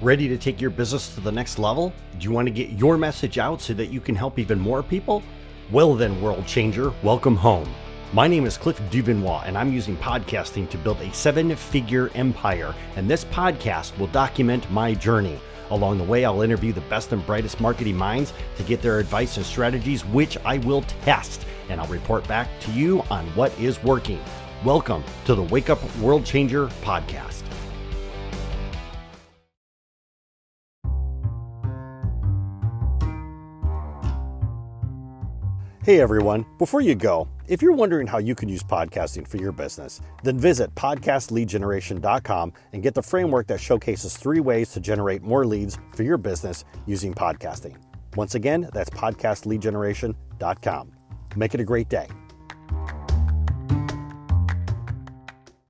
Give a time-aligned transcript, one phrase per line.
[0.00, 1.92] Ready to take your business to the next level?
[2.20, 4.80] Do you want to get your message out so that you can help even more
[4.80, 5.24] people?
[5.72, 7.68] Well, then, world changer, welcome home.
[8.12, 12.76] My name is Cliff Duvernois, and I'm using podcasting to build a seven figure empire.
[12.94, 15.40] And this podcast will document my journey.
[15.70, 19.36] Along the way, I'll interview the best and brightest marketing minds to get their advice
[19.36, 21.44] and strategies, which I will test.
[21.70, 24.20] And I'll report back to you on what is working.
[24.64, 27.47] Welcome to the Wake Up World Changer podcast.
[35.88, 39.52] Hey everyone, before you go, if you're wondering how you can use podcasting for your
[39.52, 45.46] business, then visit podcastleadgeneration.com and get the framework that showcases three ways to generate more
[45.46, 47.78] leads for your business using podcasting.
[48.16, 50.92] Once again, that's podcastleadgeneration.com.
[51.36, 52.08] Make it a great day.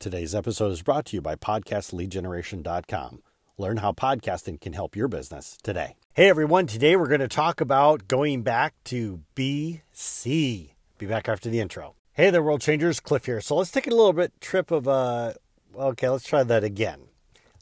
[0.00, 3.22] Today's episode is brought to you by podcastleadgeneration.com.
[3.58, 5.94] Learn how podcasting can help your business today.
[6.14, 10.70] Hey everyone, today we're going to talk about going back to BC.
[10.98, 11.94] Be back after the intro.
[12.14, 13.40] Hey there, world changers, Cliff here.
[13.40, 15.34] So let's take a little bit trip of uh
[15.78, 17.02] okay, let's try that again.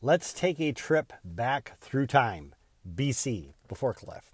[0.00, 2.54] Let's take a trip back through time,
[2.90, 4.32] BC, before Cliff.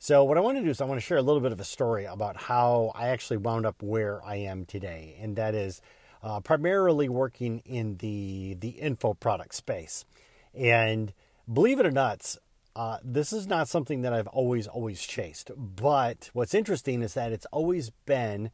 [0.00, 1.60] So what I want to do is I want to share a little bit of
[1.60, 5.82] a story about how I actually wound up where I am today, and that is
[6.22, 10.06] uh, primarily working in the the info product space.
[10.54, 11.12] And
[11.52, 12.36] believe it or not,
[12.76, 15.50] uh, this is not something that I've always, always chased.
[15.56, 18.50] But what's interesting is that it's always been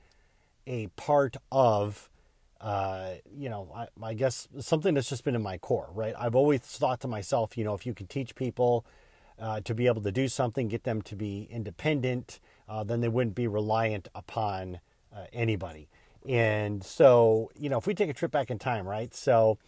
[0.66, 2.10] a part of,
[2.60, 6.14] uh, you know, I, I, guess something that's just been in my core, right?
[6.18, 8.84] I've always thought to myself, you know, if you can teach people
[9.38, 13.08] uh, to be able to do something, get them to be independent, uh, then they
[13.08, 14.80] wouldn't be reliant upon
[15.16, 15.88] uh, anybody.
[16.28, 19.14] And so, you know, if we take a trip back in time, right?
[19.14, 19.58] So,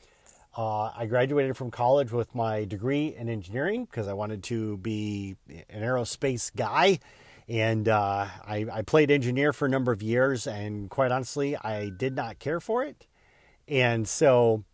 [0.57, 5.37] uh, I graduated from college with my degree in engineering because I wanted to be
[5.49, 6.99] an aerospace guy.
[7.49, 11.91] And uh, I, I, played engineer for a number of years, and quite honestly, I
[11.91, 13.07] did not care for it.
[13.67, 14.65] And so,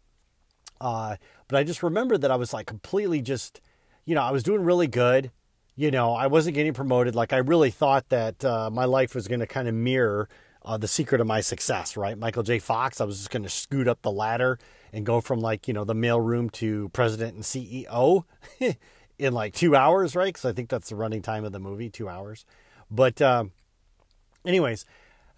[0.80, 1.16] uh,
[1.48, 3.60] but I just remember that I was like completely just,
[4.04, 5.30] you know, I was doing really good.
[5.76, 7.14] You know, I wasn't getting promoted.
[7.14, 10.28] Like, I really thought that uh, my life was going to kind of mirror
[10.64, 12.18] uh, the secret of my success, right?
[12.18, 12.58] Michael J.
[12.58, 14.58] Fox, I was just going to scoot up the ladder
[14.92, 18.24] and go from like, you know, the mailroom to president and CEO
[19.18, 20.28] in like two hours, right?
[20.28, 22.44] Because I think that's the running time of the movie, two hours.
[22.90, 23.52] But, um,
[24.44, 24.84] anyways,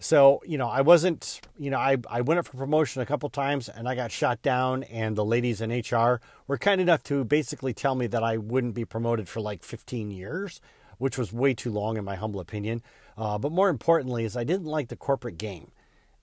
[0.03, 3.29] so, you know, I wasn't, you know, I, I went up for promotion a couple
[3.29, 7.23] times and I got shot down, and the ladies in HR were kind enough to
[7.23, 10.63] basically tell me that I wouldn't be promoted for like 15 years,
[10.97, 12.83] which was way too long, in my humble opinion.
[13.19, 15.71] Uh, but more importantly, is I didn't like the corporate game.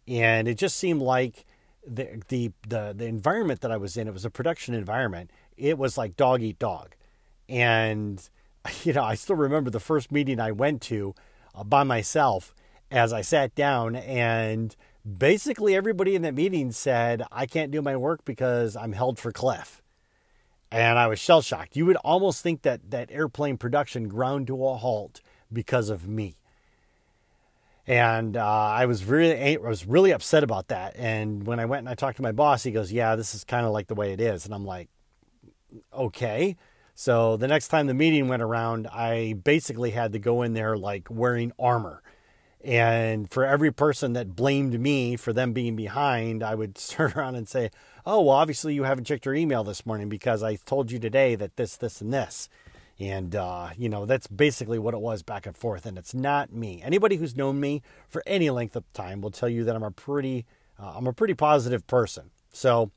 [0.08, 1.46] And it just seemed like
[1.88, 5.32] the, the the the environment that I was in, it was a production environment.
[5.56, 6.96] It was like dog eat dog,
[7.48, 8.28] and
[8.84, 11.16] you know I still remember the first meeting I went to
[11.56, 12.54] uh, by myself.
[12.90, 14.74] As I sat down, and
[15.06, 19.32] basically everybody in that meeting said, "I can't do my work because I'm held for
[19.32, 19.82] Cliff,"
[20.72, 21.76] and I was shell shocked.
[21.76, 25.22] You would almost think that that airplane production ground to a halt
[25.52, 26.38] because of me
[27.88, 30.96] and uh, I was really I was really upset about that.
[30.98, 33.44] And when I went and I talked to my boss, he goes, "Yeah, this is
[33.46, 34.90] kind of like the way it is." And I'm like,
[35.94, 36.58] "Okay."
[36.96, 40.76] So the next time the meeting went around, I basically had to go in there
[40.76, 42.02] like wearing armor.
[42.64, 47.36] And for every person that blamed me for them being behind, I would turn around
[47.36, 47.72] and say,
[48.06, 51.36] "Oh, well, obviously you haven't checked your email this morning because I told you today
[51.36, 52.50] that this, this, and this."
[53.00, 55.86] And, uh, you know, that's basically what it was back and forth.
[55.86, 56.82] And it's not me.
[56.84, 59.92] Anybody who's known me for any length of time will tell you that I'm a
[59.92, 60.46] pretty,
[60.80, 62.32] uh, I'm a pretty positive person.
[62.52, 62.92] So,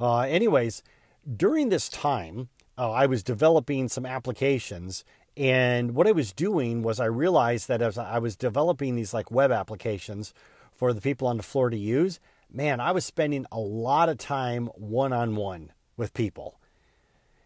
[0.00, 0.82] uh, anyways,
[1.36, 2.48] during this time,
[2.78, 5.04] uh, I was developing some applications.
[5.36, 9.30] And what I was doing was I realized that as I was developing these like
[9.30, 10.32] web applications
[10.72, 12.20] for the people on the floor to use,
[12.52, 16.60] man, I was spending a lot of time one on one with people.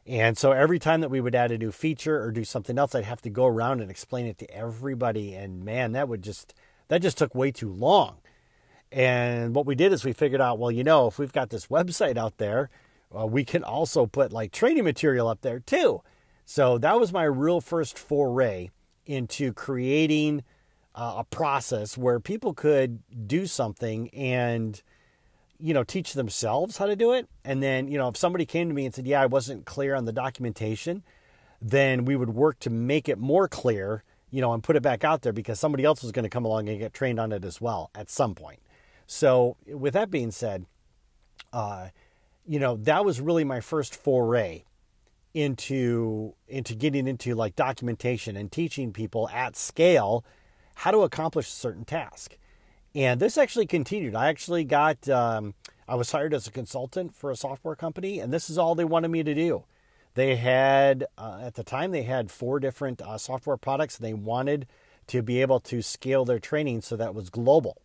[0.06, 2.94] And so every time that we would add a new feature or do something else,
[2.94, 5.34] I'd have to go around and explain it to everybody.
[5.34, 6.54] And man, that would just
[6.88, 8.18] that just took way too long.
[8.92, 11.66] And what we did is we figured out, well, you know, if we've got this
[11.66, 12.70] website out there,
[13.10, 16.02] well, we can also put like training material up there too.
[16.44, 18.70] So that was my real first foray
[19.04, 20.44] into creating
[20.94, 24.80] uh, a process where people could do something and
[25.58, 27.28] you know, teach themselves how to do it.
[27.44, 29.94] And then, you know, if somebody came to me and said, yeah, I wasn't clear
[29.94, 31.02] on the documentation,
[31.60, 35.04] then we would work to make it more clear, you know, and put it back
[35.04, 37.44] out there because somebody else was going to come along and get trained on it
[37.44, 38.60] as well at some point.
[39.06, 40.66] So, with that being said,
[41.52, 41.88] uh,
[42.46, 44.64] you know, that was really my first foray
[45.34, 50.24] into into getting into like documentation and teaching people at scale
[50.76, 52.36] how to accomplish a certain task.
[52.96, 54.14] And this actually continued.
[54.14, 55.52] I actually got um,
[55.86, 58.86] I was hired as a consultant for a software company, and this is all they
[58.86, 59.64] wanted me to do.
[60.14, 64.66] They had uh, at the time they had four different uh, software products, they wanted
[65.08, 67.82] to be able to scale their training so that was global.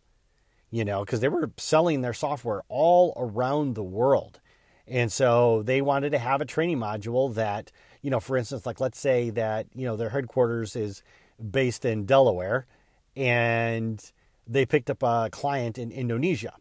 [0.70, 4.40] You know, because they were selling their software all around the world.
[4.88, 7.70] And so they wanted to have a training module that,
[8.00, 11.02] you know, for instance, like let's say that, you know, their headquarters is
[11.50, 12.66] based in Delaware
[13.14, 14.02] and
[14.46, 16.54] they picked up a client in Indonesia.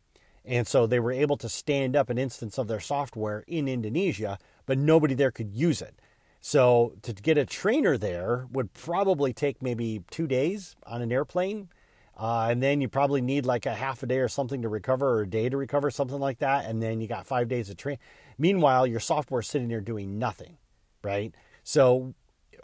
[0.43, 4.39] And so they were able to stand up an instance of their software in Indonesia,
[4.65, 5.99] but nobody there could use it.
[6.39, 11.69] So to get a trainer there would probably take maybe two days on an airplane.
[12.17, 15.19] Uh, and then you probably need like a half a day or something to recover
[15.19, 16.65] or a day to recover, something like that.
[16.65, 17.99] And then you got five days of training.
[18.37, 20.57] Meanwhile, your software is sitting there doing nothing,
[21.03, 21.33] right?
[21.63, 22.15] So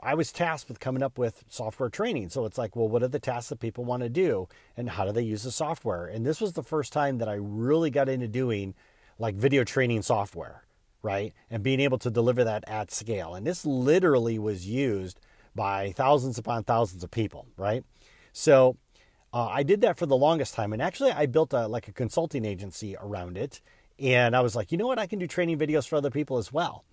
[0.02, 2.30] I was tasked with coming up with software training.
[2.30, 5.06] So it's like, well, what are the tasks that people want to do and how
[5.06, 6.06] do they use the software?
[6.06, 8.76] And this was the first time that I really got into doing
[9.20, 10.64] like video training software,
[11.02, 11.34] right?
[11.50, 13.36] And being able to deliver that at scale.
[13.36, 15.20] And this literally was used
[15.56, 17.84] by thousands upon thousands of people, right?
[18.32, 18.78] So
[19.34, 20.74] uh, I did that for the longest time.
[20.74, 23.62] And actually, I built a, like a consulting agency around it.
[24.00, 25.00] And I was like, you know what?
[25.00, 26.86] I can do training videos for other people as well.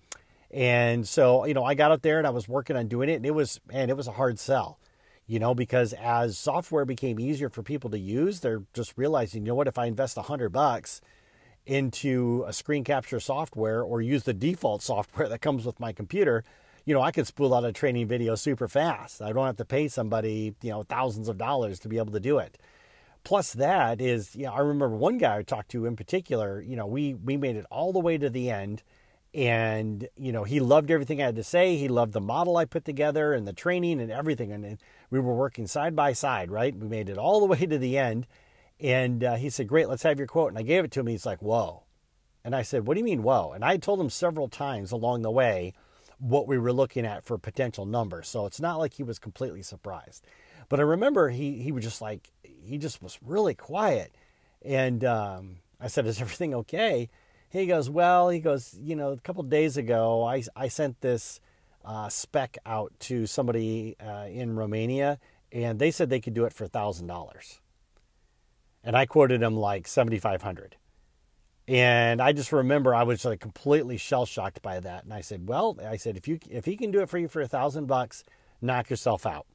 [0.55, 3.15] And so, you know, I got up there and I was working on doing it,
[3.15, 4.79] and it was, man, it was a hard sell,
[5.27, 9.49] you know, because as software became easier for people to use, they're just realizing, you
[9.49, 11.01] know what, if I invest a hundred bucks
[11.65, 16.45] into a screen capture software or use the default software that comes with my computer,
[16.85, 19.21] you know, I could spool out a training video super fast.
[19.21, 22.19] I don't have to pay somebody, you know, thousands of dollars to be able to
[22.21, 22.57] do it.
[23.25, 26.77] Plus, that is, you know, I remember one guy I talked to in particular, you
[26.77, 28.83] know, we, we made it all the way to the end
[29.35, 31.75] and you know he loved everything i had to say.
[31.75, 34.51] He loved the model i put together and the training and everything.
[34.51, 34.77] And
[35.11, 36.75] we were working side by side right?
[36.75, 38.27] We made it all the way to the end.
[38.79, 40.49] And uh, he said great let's have your quote.
[40.49, 41.07] And i gave it to him.
[41.07, 41.83] He's like whoa.
[42.45, 43.51] And i said what do you mean whoa?
[43.51, 45.73] And i told him several times along the way
[46.17, 48.29] what we were looking at for potential numbers.
[48.29, 50.25] So it's not like he was completely surprised.
[50.69, 54.15] But i remember he he was just like he just was really quiet.
[54.61, 57.09] And um, i said is everything okay
[57.55, 61.39] he goes, Well, he goes, you know, a couple days ago, I, I sent this
[61.83, 65.19] uh, spec out to somebody uh, in Romania,
[65.51, 67.59] and they said they could do it for $1,000.
[68.83, 70.77] And I quoted him like 7500
[71.67, 75.03] and I just remember I was like completely shell shocked by that.
[75.03, 77.27] And I said, "Well, I said if you if he can do it for you
[77.27, 78.23] for a thousand bucks,
[78.61, 79.47] knock yourself out."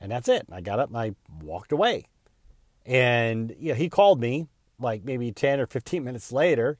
[0.00, 0.46] And that's it.
[0.50, 2.06] I got up and I walked away.
[2.84, 6.78] And you know, he called me like maybe 10 or 15 minutes later.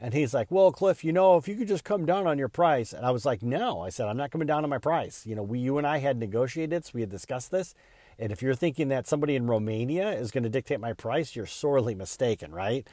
[0.00, 2.48] And he's like, Well, Cliff, you know, if you could just come down on your
[2.48, 2.92] price.
[2.92, 5.26] And I was like, No, I said, I'm not coming down on my price.
[5.26, 7.74] You know, we, you and I had negotiated, so we had discussed this.
[8.18, 11.46] And if you're thinking that somebody in Romania is going to dictate my price, you're
[11.46, 12.86] sorely mistaken, right?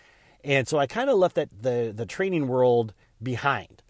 [0.43, 3.81] And so I kind of left that the the training world behind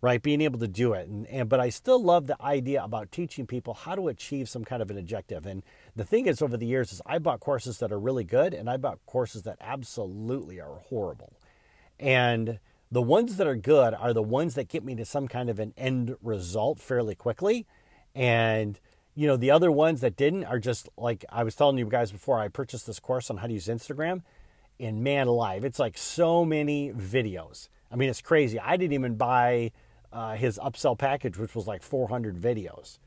[0.00, 0.22] right?
[0.22, 1.08] Being able to do it.
[1.08, 4.64] And, and but I still love the idea about teaching people how to achieve some
[4.64, 5.46] kind of an objective.
[5.46, 5.62] And
[5.96, 8.70] the thing is over the years is I bought courses that are really good and
[8.70, 11.32] I bought courses that absolutely are horrible.
[11.98, 12.60] And
[12.90, 15.58] the ones that are good are the ones that get me to some kind of
[15.58, 17.66] an end result fairly quickly.
[18.14, 18.78] And
[19.14, 22.12] you know, the other ones that didn't are just like I was telling you guys
[22.12, 24.22] before I purchased this course on how to use Instagram.
[24.78, 27.68] And man alive, it's like so many videos.
[27.90, 28.60] I mean, it's crazy.
[28.60, 29.72] I didn't even buy
[30.12, 32.98] uh, his upsell package, which was like 400 videos,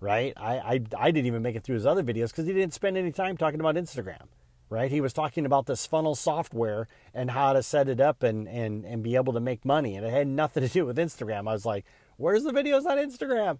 [0.00, 0.32] right?
[0.36, 2.96] I, I, I didn't even make it through his other videos because he didn't spend
[2.96, 4.26] any time talking about Instagram,
[4.70, 4.90] right?
[4.90, 8.84] He was talking about this funnel software and how to set it up and, and,
[8.84, 9.96] and be able to make money.
[9.96, 11.48] And it had nothing to do with Instagram.
[11.48, 11.84] I was like,
[12.16, 13.58] where's the videos on Instagram?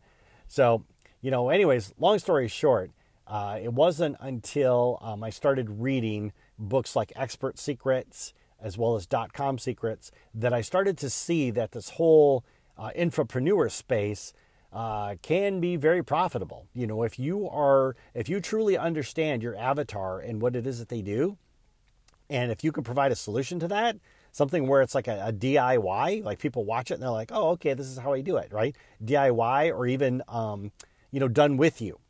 [0.48, 0.84] So,
[1.20, 2.90] you know, anyways, long story short,
[3.26, 9.06] uh, it wasn't until um, I started reading books like Expert Secrets as well as
[9.06, 12.44] dot com secrets that I started to see that this whole
[12.78, 14.32] uh, infopreneur space
[14.72, 16.66] uh, can be very profitable.
[16.74, 20.80] You know, if you are, if you truly understand your avatar and what it is
[20.80, 21.38] that they do,
[22.28, 23.96] and if you can provide a solution to that,
[24.32, 27.50] something where it's like a, a DIY, like people watch it and they're like, oh,
[27.50, 28.74] okay, this is how I do it, right?
[29.04, 30.72] DIY or even, um,
[31.12, 32.00] you know, done with you,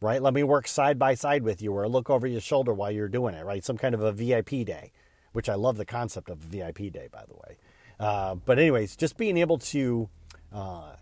[0.00, 0.20] right?
[0.20, 3.08] Let me work side by side with you or look over your shoulder while you're
[3.08, 3.64] doing it, right?
[3.64, 4.90] Some kind of a VIP day,
[5.32, 7.58] which I love the concept of a VIP day, by the way.
[7.98, 10.08] Uh, but anyways, just being able to,
[10.52, 10.92] uh,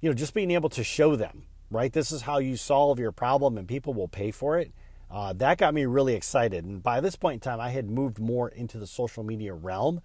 [0.00, 1.92] you know, just being able to show them, right?
[1.92, 4.72] This is how you solve your problem, and people will pay for it.
[5.10, 6.64] Uh, that got me really excited.
[6.64, 10.00] And by this point in time, I had moved more into the social media realm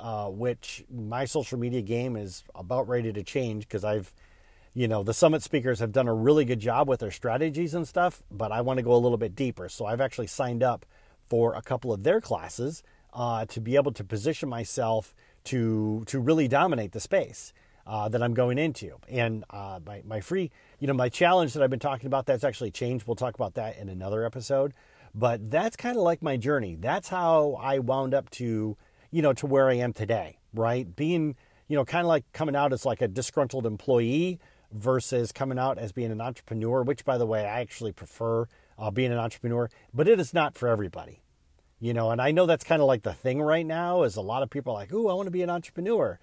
[0.00, 4.14] uh, which my social media game is about ready to change because I've,
[4.72, 7.86] you know, the summit speakers have done a really good job with their strategies and
[7.86, 9.68] stuff, but I want to go a little bit deeper.
[9.68, 10.86] So I've actually signed up
[11.28, 16.20] for a couple of their classes uh, to be able to position myself to to
[16.20, 17.52] really dominate the space
[17.86, 18.96] uh, that I'm going into.
[19.08, 22.44] And uh, my my free, you know, my challenge that I've been talking about that's
[22.44, 23.06] actually changed.
[23.06, 24.74] We'll talk about that in another episode.
[25.14, 26.76] But that's kind of like my journey.
[26.78, 28.76] That's how I wound up to,
[29.10, 30.38] you know, to where I am today.
[30.54, 31.36] Right, being,
[31.68, 34.40] you know, kind of like coming out as like a disgruntled employee
[34.72, 36.82] versus coming out as being an entrepreneur.
[36.82, 38.46] Which, by the way, I actually prefer
[38.78, 41.22] uh, being an entrepreneur, but it is not for everybody
[41.80, 44.20] you know and i know that's kind of like the thing right now is a
[44.20, 46.18] lot of people are like ooh i want to be an entrepreneur.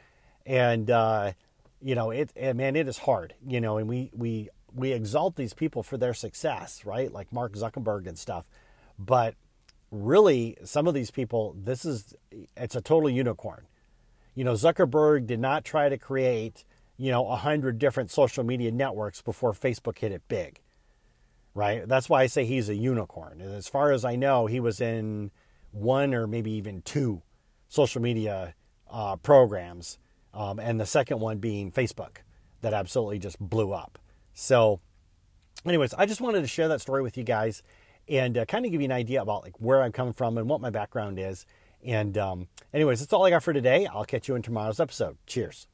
[0.45, 1.33] And uh,
[1.81, 5.35] you know it and man it is hard you know and we we we exalt
[5.35, 7.11] these people for their success right?
[7.11, 8.47] Like mark zuckerberg and stuff.
[8.97, 9.35] But
[9.91, 12.15] really some of these people this is
[12.55, 13.67] it's a total unicorn.
[14.35, 16.63] You know zuckerberg did not try to create
[16.97, 20.61] you know a hundred different social media networks before facebook hit it big
[21.53, 21.87] right?
[21.87, 23.41] That's why i say he's a unicorn.
[23.41, 25.31] And as far as i know he was in
[25.77, 27.21] one or maybe even two
[27.67, 28.55] social media
[28.89, 29.97] uh, programs,
[30.33, 32.17] um, and the second one being Facebook
[32.61, 33.99] that absolutely just blew up.
[34.33, 34.79] So,
[35.65, 37.61] anyways, I just wanted to share that story with you guys
[38.07, 40.49] and uh, kind of give you an idea about like where I'm coming from and
[40.49, 41.45] what my background is.
[41.83, 43.85] And um, anyways, that's all I got for today.
[43.85, 45.17] I'll catch you in tomorrow's episode.
[45.25, 45.67] Cheers.